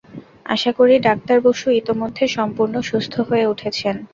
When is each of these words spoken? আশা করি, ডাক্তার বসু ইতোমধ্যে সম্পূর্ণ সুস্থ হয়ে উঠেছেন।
আশা 0.45 0.71
করি, 0.77 0.95
ডাক্তার 1.07 1.37
বসু 1.41 1.67
ইতোমধ্যে 1.71 2.25
সম্পূর্ণ 2.37 2.75
সুস্থ 2.89 3.13
হয়ে 3.29 3.45
উঠেছেন। 3.47 3.95